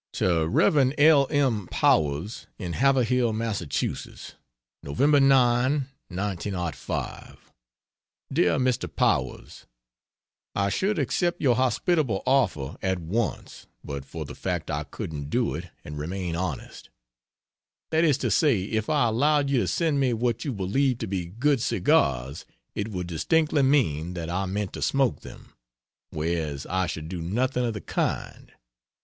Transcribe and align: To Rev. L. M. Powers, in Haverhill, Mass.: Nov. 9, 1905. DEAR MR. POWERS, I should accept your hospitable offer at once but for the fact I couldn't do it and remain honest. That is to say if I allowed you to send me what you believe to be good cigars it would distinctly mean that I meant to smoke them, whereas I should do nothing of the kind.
To 0.13 0.47
Rev. 0.47 0.95
L. 0.97 1.27
M. 1.29 1.67
Powers, 1.69 2.47
in 2.57 2.73
Haverhill, 2.73 3.33
Mass.: 3.33 3.61
Nov. 3.61 4.99
9, 4.99 5.19
1905. 6.09 7.51
DEAR 8.33 8.57
MR. 8.57 8.95
POWERS, 8.95 9.67
I 10.55 10.69
should 10.69 10.97
accept 10.97 11.39
your 11.39 11.55
hospitable 11.55 12.23
offer 12.25 12.77
at 12.81 12.97
once 12.97 13.67
but 13.83 14.03
for 14.03 14.25
the 14.25 14.33
fact 14.33 14.71
I 14.71 14.85
couldn't 14.85 15.29
do 15.29 15.53
it 15.53 15.65
and 15.85 15.99
remain 15.99 16.35
honest. 16.35 16.89
That 17.91 18.03
is 18.03 18.17
to 18.25 18.31
say 18.31 18.63
if 18.63 18.89
I 18.89 19.05
allowed 19.07 19.51
you 19.51 19.59
to 19.59 19.67
send 19.67 19.99
me 19.99 20.13
what 20.13 20.43
you 20.43 20.51
believe 20.51 20.97
to 20.97 21.05
be 21.07 21.25
good 21.27 21.61
cigars 21.61 22.43
it 22.73 22.87
would 22.87 23.05
distinctly 23.05 23.61
mean 23.61 24.15
that 24.15 24.31
I 24.31 24.47
meant 24.47 24.73
to 24.73 24.81
smoke 24.81 25.19
them, 25.19 25.53
whereas 26.09 26.65
I 26.65 26.87
should 26.87 27.07
do 27.07 27.21
nothing 27.21 27.63
of 27.67 27.75
the 27.75 27.81
kind. 27.81 28.51